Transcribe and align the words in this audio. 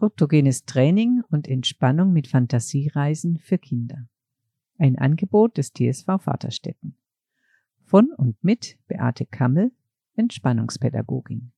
Autogenes 0.00 0.64
Training 0.64 1.24
und 1.28 1.48
Entspannung 1.48 2.12
mit 2.12 2.28
Fantasiereisen 2.28 3.36
für 3.38 3.58
Kinder. 3.58 4.06
Ein 4.78 4.96
Angebot 4.96 5.58
des 5.58 5.72
TSV 5.72 6.20
Vaterstetten. 6.20 6.96
Von 7.82 8.12
und 8.16 8.36
mit 8.44 8.78
Beate 8.86 9.26
Kammel, 9.26 9.72
Entspannungspädagogin. 10.14 11.50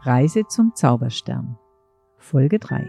Reise 0.00 0.44
zum 0.48 0.74
Zauberstern. 0.74 1.56
Folge 2.16 2.58
3. 2.58 2.84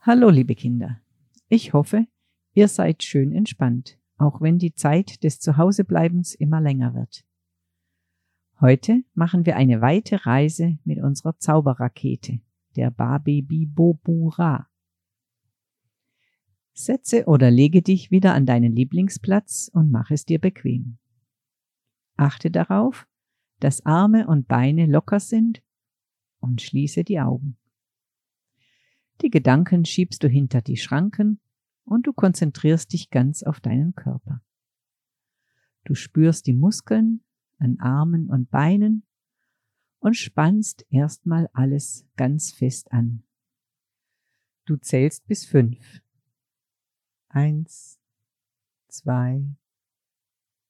Hallo, 0.00 0.30
liebe 0.30 0.56
Kinder. 0.56 1.00
Ich 1.48 1.72
hoffe, 1.72 2.08
Ihr 2.54 2.68
seid 2.68 3.02
schön 3.02 3.32
entspannt, 3.32 3.98
auch 4.16 4.40
wenn 4.40 4.58
die 4.58 4.74
Zeit 4.74 5.24
des 5.24 5.40
Zuhausebleibens 5.40 6.34
immer 6.36 6.60
länger 6.60 6.94
wird. 6.94 7.24
Heute 8.60 9.02
machen 9.14 9.44
wir 9.44 9.56
eine 9.56 9.80
weite 9.80 10.24
Reise 10.24 10.78
mit 10.84 11.00
unserer 11.02 11.36
Zauberrakete, 11.36 12.40
der 12.76 12.92
Babebi 12.92 13.66
Bobura. 13.66 14.68
Setze 16.72 17.26
oder 17.26 17.50
lege 17.50 17.82
dich 17.82 18.12
wieder 18.12 18.34
an 18.34 18.46
deinen 18.46 18.72
Lieblingsplatz 18.72 19.68
und 19.72 19.90
mach 19.90 20.12
es 20.12 20.24
dir 20.24 20.38
bequem. 20.38 20.98
Achte 22.16 22.52
darauf, 22.52 23.08
dass 23.58 23.84
Arme 23.84 24.28
und 24.28 24.46
Beine 24.46 24.86
locker 24.86 25.18
sind 25.18 25.60
und 26.38 26.62
schließe 26.62 27.02
die 27.02 27.18
Augen. 27.18 27.56
Die 29.22 29.30
Gedanken 29.30 29.84
schiebst 29.84 30.22
du 30.22 30.28
hinter 30.28 30.62
die 30.62 30.76
Schranken 30.76 31.40
und 31.84 32.06
du 32.06 32.12
konzentrierst 32.12 32.92
dich 32.92 33.10
ganz 33.10 33.42
auf 33.42 33.60
deinen 33.60 33.94
Körper. 33.94 34.42
Du 35.84 35.94
spürst 35.94 36.46
die 36.46 36.54
Muskeln 36.54 37.22
an 37.58 37.78
Armen 37.78 38.28
und 38.30 38.50
Beinen 38.50 39.06
und 39.98 40.16
spannst 40.16 40.86
erstmal 40.90 41.48
alles 41.52 42.06
ganz 42.16 42.52
fest 42.52 42.92
an. 42.92 43.24
Du 44.64 44.76
zählst 44.76 45.26
bis 45.26 45.44
fünf. 45.44 46.00
Eins, 47.28 48.00
zwei, 48.88 49.44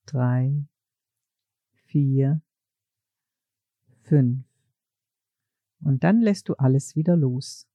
drei, 0.06 0.64
vier, 1.86 2.42
fünf. 4.02 4.44
Und 5.80 6.02
dann 6.02 6.20
lässt 6.20 6.48
du 6.48 6.54
alles 6.54 6.96
wieder 6.96 7.16
los. 7.16 7.68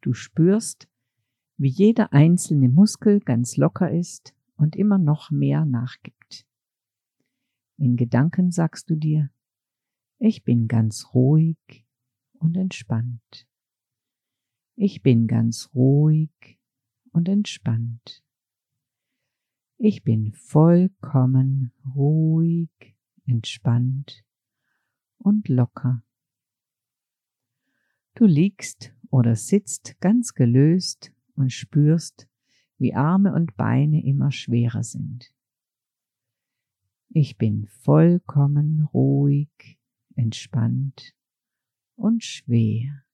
Du 0.00 0.12
spürst, 0.12 0.88
wie 1.56 1.68
jeder 1.68 2.12
einzelne 2.12 2.68
Muskel 2.68 3.20
ganz 3.20 3.56
locker 3.56 3.90
ist 3.90 4.34
und 4.56 4.76
immer 4.76 4.98
noch 4.98 5.30
mehr 5.30 5.64
nachgibt. 5.64 6.46
In 7.78 7.96
Gedanken 7.96 8.50
sagst 8.50 8.88
du 8.90 8.96
dir, 8.96 9.30
ich 10.18 10.44
bin 10.44 10.66
ganz 10.66 11.14
ruhig 11.14 11.86
und 12.38 12.56
entspannt. 12.56 13.46
Ich 14.74 15.02
bin 15.02 15.26
ganz 15.26 15.70
ruhig 15.74 16.58
und 17.12 17.28
entspannt. 17.28 18.22
Ich 19.78 20.04
bin 20.04 20.32
vollkommen 20.32 21.72
ruhig, 21.94 22.96
entspannt 23.26 24.24
und 25.18 25.48
locker. 25.48 26.02
Du 28.14 28.24
liegst 28.24 28.94
oder 29.10 29.36
sitzt 29.36 30.00
ganz 30.00 30.34
gelöst 30.34 31.12
und 31.34 31.52
spürst, 31.52 32.28
wie 32.78 32.94
Arme 32.94 33.34
und 33.34 33.56
Beine 33.56 34.04
immer 34.04 34.32
schwerer 34.32 34.82
sind. 34.82 35.32
Ich 37.08 37.38
bin 37.38 37.66
vollkommen 37.66 38.82
ruhig, 38.92 39.78
entspannt 40.14 41.14
und 41.94 42.24
schwer. 42.24 43.04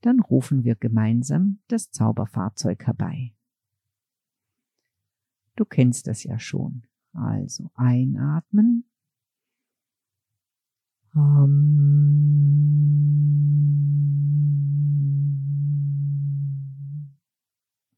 Dann 0.00 0.20
rufen 0.20 0.64
wir 0.64 0.76
gemeinsam 0.76 1.60
das 1.68 1.90
Zauberfahrzeug 1.90 2.86
herbei. 2.86 3.34
Du 5.56 5.64
kennst 5.64 6.06
das 6.06 6.24
ja 6.24 6.38
schon. 6.38 6.86
Also 7.12 7.70
einatmen. 7.74 8.84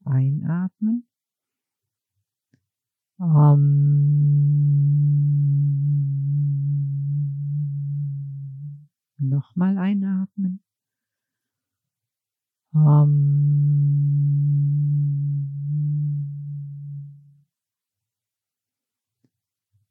Einatmen. 0.07 1.07
Nochmal 9.19 9.77
einatmen. 9.77 10.61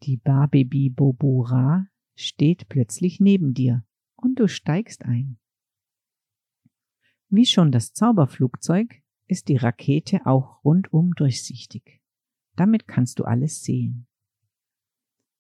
Die 0.03 0.17
Babebi 0.19 0.91
Bobura 0.91 1.89
steht 2.15 2.69
plötzlich 2.69 3.19
neben 3.19 3.55
dir 3.55 3.85
und 4.15 4.39
du 4.39 4.47
steigst 4.47 5.05
ein. 5.05 5.39
Wie 7.29 7.45
schon 7.45 7.73
das 7.73 7.93
Zauberflugzeug 7.93 9.03
ist 9.27 9.49
die 9.49 9.57
Rakete 9.57 10.27
auch 10.27 10.65
rundum 10.65 11.15
durchsichtig. 11.15 12.01
Damit 12.55 12.87
kannst 12.89 13.19
du 13.19 13.25
alles 13.25 13.63
sehen. 13.63 14.07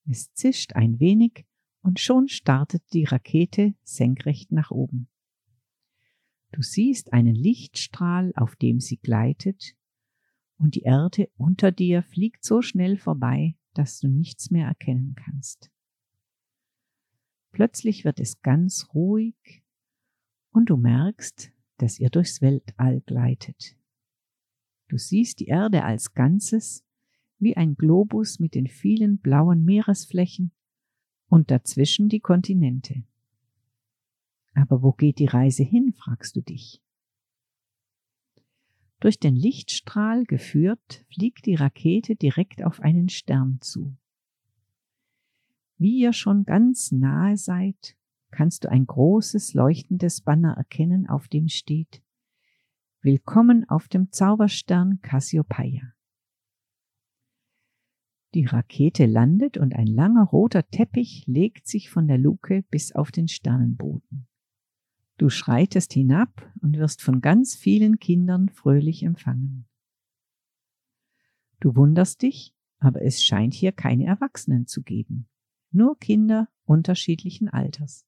Es 0.08 0.32
zischt 0.34 0.74
ein 0.74 1.00
wenig 1.00 1.46
und 1.82 2.00
schon 2.00 2.28
startet 2.28 2.82
die 2.92 3.04
Rakete 3.04 3.74
senkrecht 3.82 4.52
nach 4.52 4.70
oben. 4.70 5.08
Du 6.52 6.62
siehst 6.62 7.12
einen 7.12 7.34
Lichtstrahl, 7.34 8.32
auf 8.36 8.56
dem 8.56 8.80
sie 8.80 8.98
gleitet, 8.98 9.76
und 10.58 10.74
die 10.74 10.82
Erde 10.82 11.28
unter 11.36 11.70
dir 11.70 12.02
fliegt 12.02 12.44
so 12.44 12.62
schnell 12.62 12.96
vorbei, 12.96 13.56
dass 13.74 14.00
du 14.00 14.08
nichts 14.08 14.50
mehr 14.50 14.66
erkennen 14.66 15.14
kannst. 15.14 15.70
Plötzlich 17.50 18.04
wird 18.04 18.20
es 18.20 18.40
ganz 18.40 18.88
ruhig 18.94 19.64
und 20.50 20.70
du 20.70 20.76
merkst, 20.76 21.52
dass 21.78 21.98
ihr 21.98 22.10
durchs 22.10 22.40
Weltall 22.40 23.00
gleitet. 23.02 23.76
Du 24.88 24.98
siehst 24.98 25.40
die 25.40 25.46
Erde 25.46 25.84
als 25.84 26.14
Ganzes 26.14 26.84
wie 27.38 27.56
ein 27.56 27.74
Globus 27.74 28.38
mit 28.38 28.54
den 28.54 28.66
vielen 28.66 29.18
blauen 29.18 29.64
Meeresflächen 29.64 30.52
und 31.28 31.50
dazwischen 31.50 32.08
die 32.08 32.20
Kontinente. 32.20 33.04
Aber 34.54 34.82
wo 34.82 34.92
geht 34.92 35.18
die 35.18 35.26
Reise 35.26 35.62
hin, 35.62 35.92
fragst 35.92 36.36
du 36.36 36.40
dich. 36.40 36.80
Durch 39.00 39.18
den 39.18 39.36
Lichtstrahl 39.36 40.24
geführt, 40.24 41.04
fliegt 41.12 41.44
die 41.44 41.54
Rakete 41.54 42.16
direkt 42.16 42.64
auf 42.64 42.80
einen 42.80 43.10
Stern 43.10 43.58
zu. 43.60 43.94
Wie 45.76 45.98
ihr 45.98 46.14
schon 46.14 46.44
ganz 46.44 46.92
nahe 46.92 47.36
seid, 47.36 47.96
kannst 48.36 48.64
du 48.64 48.70
ein 48.70 48.86
großes 48.86 49.54
leuchtendes 49.54 50.20
Banner 50.20 50.52
erkennen, 50.58 51.08
auf 51.08 51.26
dem 51.26 51.48
steht 51.48 52.02
Willkommen 53.00 53.66
auf 53.66 53.88
dem 53.88 54.12
Zauberstern 54.12 55.00
Cassiopeia. 55.00 55.94
Die 58.34 58.44
Rakete 58.44 59.06
landet 59.06 59.56
und 59.56 59.74
ein 59.74 59.86
langer 59.86 60.24
roter 60.24 60.68
Teppich 60.68 61.24
legt 61.26 61.66
sich 61.66 61.88
von 61.88 62.08
der 62.08 62.18
Luke 62.18 62.62
bis 62.70 62.92
auf 62.92 63.10
den 63.10 63.26
Sternenboden. 63.26 64.28
Du 65.16 65.30
schreitest 65.30 65.94
hinab 65.94 66.52
und 66.60 66.76
wirst 66.76 67.00
von 67.00 67.22
ganz 67.22 67.54
vielen 67.54 67.98
Kindern 68.00 68.50
fröhlich 68.50 69.02
empfangen. 69.02 69.66
Du 71.60 71.74
wunderst 71.74 72.20
dich, 72.20 72.54
aber 72.80 73.00
es 73.00 73.24
scheint 73.24 73.54
hier 73.54 73.72
keine 73.72 74.04
Erwachsenen 74.04 74.66
zu 74.66 74.82
geben 74.82 75.26
nur 75.76 75.98
Kinder 75.98 76.48
unterschiedlichen 76.64 77.48
Alters. 77.48 78.05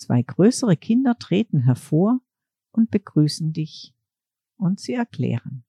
Zwei 0.00 0.22
größere 0.22 0.78
Kinder 0.78 1.18
treten 1.18 1.60
hervor 1.64 2.22
und 2.72 2.90
begrüßen 2.90 3.52
dich 3.52 3.94
und 4.56 4.80
sie 4.80 4.94
erklären, 4.94 5.62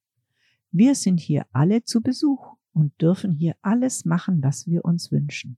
wir 0.72 0.96
sind 0.96 1.20
hier 1.20 1.46
alle 1.52 1.84
zu 1.84 2.00
Besuch 2.00 2.56
und 2.72 2.94
dürfen 3.02 3.34
hier 3.34 3.58
alles 3.62 4.06
machen, 4.06 4.42
was 4.42 4.68
wir 4.68 4.86
uns 4.86 5.12
wünschen. 5.12 5.58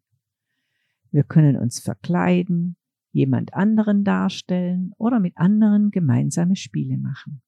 Wir 1.12 1.24
können 1.24 1.56
uns 1.56 1.82
verkleiden, 1.82 2.76
jemand 3.12 3.54
anderen 3.54 4.04
darstellen 4.04 4.94
oder 4.98 5.20
mit 5.20 5.38
anderen 5.38 5.92
gemeinsame 5.92 6.56
Spiele 6.56 6.98
machen. 6.98 7.44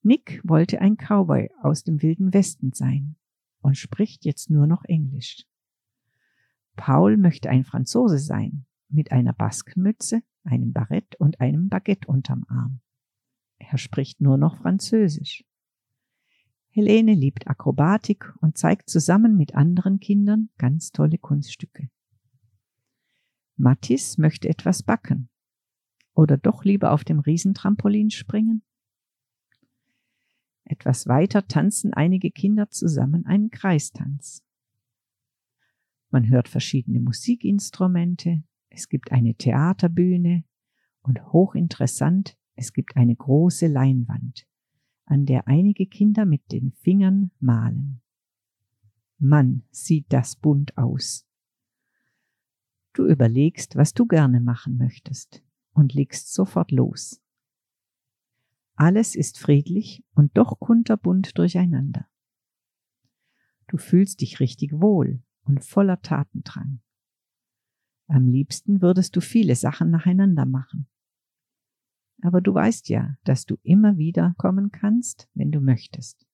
Nick 0.00 0.40
wollte 0.42 0.80
ein 0.80 0.96
Cowboy 0.96 1.50
aus 1.60 1.84
dem 1.84 2.00
wilden 2.00 2.32
Westen 2.32 2.72
sein 2.72 3.16
und 3.60 3.76
spricht 3.76 4.24
jetzt 4.24 4.48
nur 4.48 4.66
noch 4.66 4.84
Englisch. 4.84 5.44
Paul 6.76 7.18
möchte 7.18 7.50
ein 7.50 7.64
Franzose 7.64 8.18
sein, 8.18 8.64
mit 8.92 9.12
einer 9.12 9.32
Baskenmütze 9.32 10.22
einem 10.44 10.72
Barett 10.72 11.14
und 11.16 11.40
einem 11.40 11.68
Baguette 11.68 12.08
unterm 12.08 12.44
Arm. 12.48 12.80
Er 13.58 13.78
spricht 13.78 14.20
nur 14.20 14.36
noch 14.36 14.56
Französisch. 14.56 15.44
Helene 16.70 17.14
liebt 17.14 17.48
Akrobatik 17.48 18.32
und 18.40 18.56
zeigt 18.56 18.88
zusammen 18.88 19.36
mit 19.36 19.54
anderen 19.54 20.00
Kindern 20.00 20.48
ganz 20.58 20.90
tolle 20.90 21.18
Kunststücke. 21.18 21.90
Mattis 23.56 24.18
möchte 24.18 24.48
etwas 24.48 24.82
backen. 24.82 25.28
Oder 26.14 26.36
doch 26.36 26.64
lieber 26.64 26.92
auf 26.92 27.04
dem 27.04 27.20
Riesentrampolin 27.20 28.10
springen? 28.10 28.62
Etwas 30.64 31.06
weiter 31.06 31.46
tanzen 31.46 31.92
einige 31.92 32.30
Kinder 32.30 32.70
zusammen 32.70 33.26
einen 33.26 33.50
Kreistanz. 33.50 34.42
Man 36.10 36.28
hört 36.28 36.48
verschiedene 36.48 37.00
Musikinstrumente, 37.00 38.42
es 38.74 38.88
gibt 38.88 39.12
eine 39.12 39.34
Theaterbühne 39.34 40.44
und 41.02 41.32
hochinteressant, 41.32 42.38
es 42.54 42.72
gibt 42.72 42.96
eine 42.96 43.14
große 43.14 43.66
Leinwand, 43.66 44.46
an 45.04 45.26
der 45.26 45.46
einige 45.46 45.86
Kinder 45.86 46.24
mit 46.24 46.52
den 46.52 46.72
Fingern 46.72 47.30
malen. 47.38 48.00
Mann, 49.18 49.62
sieht 49.70 50.12
das 50.12 50.36
bunt 50.36 50.76
aus. 50.78 51.26
Du 52.94 53.06
überlegst, 53.06 53.76
was 53.76 53.92
du 53.92 54.06
gerne 54.06 54.40
machen 54.40 54.78
möchtest 54.78 55.42
und 55.72 55.92
legst 55.94 56.32
sofort 56.32 56.70
los. 56.70 57.22
Alles 58.74 59.14
ist 59.14 59.38
friedlich 59.38 60.02
und 60.14 60.36
doch 60.36 60.58
kunterbunt 60.58 61.36
durcheinander. 61.36 62.08
Du 63.68 63.76
fühlst 63.76 64.22
dich 64.22 64.40
richtig 64.40 64.72
wohl 64.72 65.22
und 65.44 65.62
voller 65.64 66.00
Tatendrang. 66.00 66.80
Am 68.08 68.28
liebsten 68.28 68.82
würdest 68.82 69.16
du 69.16 69.20
viele 69.20 69.56
Sachen 69.56 69.90
nacheinander 69.90 70.44
machen. 70.44 70.86
Aber 72.22 72.40
du 72.40 72.54
weißt 72.54 72.88
ja, 72.88 73.16
dass 73.24 73.46
du 73.46 73.56
immer 73.62 73.98
wieder 73.98 74.34
kommen 74.38 74.70
kannst, 74.70 75.28
wenn 75.34 75.50
du 75.50 75.60
möchtest. 75.60 76.26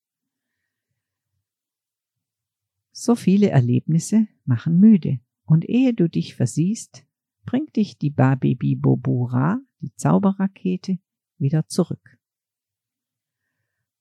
So 2.93 3.15
viele 3.15 3.50
Erlebnisse 3.50 4.26
machen 4.44 4.79
müde, 4.81 5.20
und 5.44 5.67
ehe 5.67 5.94
du 5.94 6.09
dich 6.11 6.35
versiehst, 6.35 7.06
bringt 7.47 7.76
dich 7.76 7.97
die 7.97 8.11
Babibi 8.11 8.76
Bobura, 8.76 9.62
die 9.81 9.94
Zauberrakete, 9.94 10.99
wieder 11.38 11.67
zurück. 11.69 12.19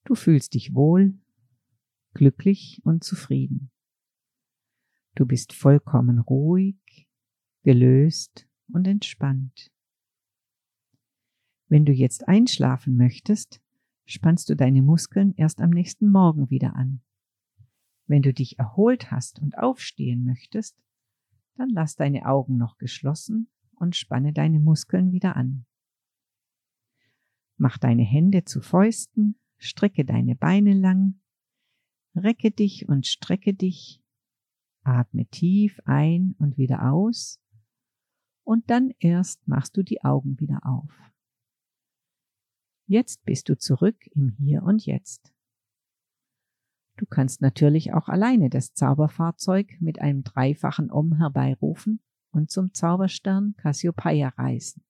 Du 0.03 0.15
fühlst 0.15 0.55
dich 0.55 0.73
wohl, 0.73 1.13
glücklich 2.13 2.81
und 2.83 3.05
zufrieden. 3.05 3.71
Du 5.15 5.25
bist 5.25 5.53
vollkommen 5.53 6.19
ruhig, 6.19 7.06
gelöst 7.67 8.47
und 8.71 8.87
entspannt. 8.87 9.73
Wenn 11.67 11.83
du 11.83 11.91
jetzt 11.91 12.25
einschlafen 12.25 12.95
möchtest, 12.95 13.61
spannst 14.05 14.47
du 14.47 14.55
deine 14.55 14.81
Muskeln 14.81 15.33
erst 15.35 15.59
am 15.59 15.71
nächsten 15.71 16.09
Morgen 16.09 16.49
wieder 16.49 16.77
an. 16.77 17.01
Wenn 18.05 18.21
du 18.21 18.33
dich 18.33 18.57
erholt 18.57 19.11
hast 19.11 19.41
und 19.41 19.57
aufstehen 19.57 20.23
möchtest, 20.23 20.81
dann 21.55 21.67
lass 21.67 21.97
deine 21.97 22.25
Augen 22.25 22.55
noch 22.55 22.77
geschlossen 22.77 23.49
und 23.75 23.97
spanne 23.97 24.31
deine 24.31 24.61
Muskeln 24.61 25.11
wieder 25.11 25.35
an. 25.35 25.65
Mach 27.57 27.77
deine 27.77 28.03
Hände 28.03 28.45
zu 28.45 28.61
Fäusten, 28.61 29.35
strecke 29.57 30.05
deine 30.05 30.35
Beine 30.35 30.73
lang, 30.73 31.19
recke 32.15 32.49
dich 32.49 32.87
und 32.87 33.05
strecke 33.05 33.53
dich 33.53 34.01
Atme 34.83 35.25
tief 35.25 35.81
ein 35.83 36.33
und 36.39 36.57
wieder 36.57 36.89
aus 36.89 37.41
und 38.47 38.69
dann 38.69 38.93
erst 38.99 39.45
machst 39.45 39.75
du 39.75 39.83
die 39.83 40.05
Augen 40.05 40.39
wieder 40.39 40.61
auf. 40.65 40.89
Jetzt 42.87 43.25
bist 43.25 43.49
du 43.49 43.57
zurück 43.57 44.07
im 44.15 44.29
Hier 44.29 44.63
und 44.63 44.85
Jetzt. 44.85 45.33
Du 46.95 47.05
kannst 47.05 47.41
natürlich 47.41 47.93
auch 47.93 48.07
alleine 48.07 48.49
das 48.49 48.73
Zauberfahrzeug 48.73 49.75
mit 49.81 49.99
einem 49.99 50.23
dreifachen 50.23 50.89
Om 50.89 51.17
herbeirufen 51.17 51.99
und 52.31 52.49
zum 52.49 52.73
Zauberstern 52.73 53.53
Cassiopeia 53.57 54.29
reisen 54.29 54.81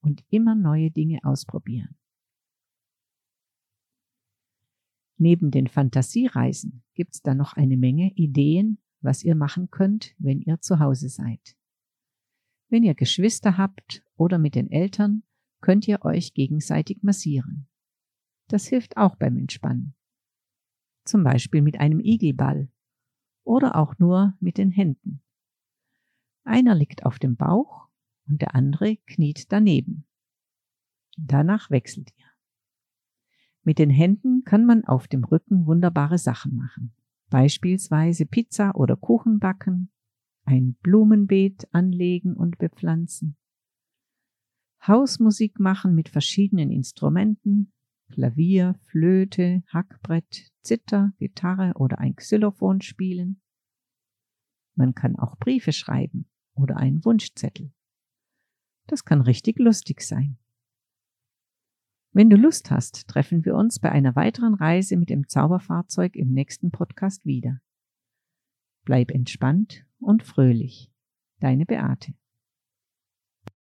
und 0.00 0.24
immer 0.30 0.54
neue 0.54 0.90
Dinge 0.90 1.20
ausprobieren. 1.22 1.98
Neben 5.18 5.50
den 5.50 5.66
Fantasiereisen 5.66 6.82
gibt's 6.94 7.20
da 7.20 7.34
noch 7.34 7.52
eine 7.52 7.76
Menge 7.76 8.10
Ideen, 8.14 8.78
was 9.02 9.22
ihr 9.22 9.34
machen 9.34 9.70
könnt, 9.70 10.14
wenn 10.18 10.40
ihr 10.40 10.60
zu 10.62 10.78
Hause 10.78 11.10
seid. 11.10 11.55
Wenn 12.68 12.82
ihr 12.82 12.94
Geschwister 12.94 13.56
habt 13.56 14.02
oder 14.16 14.38
mit 14.38 14.54
den 14.54 14.70
Eltern, 14.70 15.22
könnt 15.60 15.86
ihr 15.88 16.04
euch 16.04 16.34
gegenseitig 16.34 17.02
massieren. 17.02 17.68
Das 18.48 18.66
hilft 18.66 18.96
auch 18.96 19.16
beim 19.16 19.36
Entspannen. 19.36 19.94
Zum 21.04 21.22
Beispiel 21.22 21.62
mit 21.62 21.80
einem 21.80 22.00
Igelball 22.00 22.68
oder 23.44 23.76
auch 23.76 23.98
nur 23.98 24.36
mit 24.40 24.58
den 24.58 24.70
Händen. 24.70 25.22
Einer 26.44 26.74
liegt 26.74 27.06
auf 27.06 27.18
dem 27.18 27.36
Bauch 27.36 27.88
und 28.28 28.42
der 28.42 28.54
andere 28.54 28.96
kniet 29.06 29.52
daneben. 29.52 30.06
Danach 31.16 31.70
wechselt 31.70 32.12
ihr. 32.18 32.26
Mit 33.62 33.78
den 33.78 33.90
Händen 33.90 34.44
kann 34.44 34.64
man 34.64 34.84
auf 34.84 35.08
dem 35.08 35.24
Rücken 35.24 35.66
wunderbare 35.66 36.18
Sachen 36.18 36.56
machen 36.56 36.96
beispielsweise 37.30 38.26
Pizza 38.26 38.74
oder 38.74 38.96
Kuchen 38.96 39.38
backen, 39.38 39.90
ein 40.46 40.74
Blumenbeet 40.82 41.68
anlegen 41.72 42.34
und 42.34 42.58
bepflanzen, 42.58 43.36
Hausmusik 44.86 45.58
machen 45.58 45.94
mit 45.94 46.08
verschiedenen 46.08 46.70
Instrumenten, 46.70 47.72
Klavier, 48.12 48.78
Flöte, 48.84 49.64
Hackbrett, 49.68 50.52
Zither, 50.62 51.12
Gitarre 51.18 51.72
oder 51.74 51.98
ein 51.98 52.14
Xylophon 52.14 52.80
spielen. 52.80 53.40
Man 54.76 54.94
kann 54.94 55.16
auch 55.16 55.36
Briefe 55.38 55.72
schreiben 55.72 56.28
oder 56.54 56.76
einen 56.76 57.04
Wunschzettel. 57.04 57.72
Das 58.86 59.04
kann 59.04 59.22
richtig 59.22 59.58
lustig 59.58 60.02
sein. 60.02 60.38
Wenn 62.12 62.30
du 62.30 62.36
Lust 62.36 62.70
hast, 62.70 63.08
treffen 63.08 63.44
wir 63.44 63.56
uns 63.56 63.80
bei 63.80 63.90
einer 63.90 64.14
weiteren 64.14 64.54
Reise 64.54 64.96
mit 64.96 65.10
dem 65.10 65.28
Zauberfahrzeug 65.28 66.14
im 66.14 66.30
nächsten 66.30 66.70
Podcast 66.70 67.26
wieder. 67.26 67.60
Bleib 68.86 69.10
entspannt 69.10 69.84
und 69.98 70.22
fröhlich. 70.22 70.90
Deine 71.40 71.66
Beate. 71.66 72.14